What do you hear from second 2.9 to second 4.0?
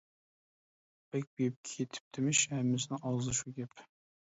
ئاغزىدا شۇ گەپ.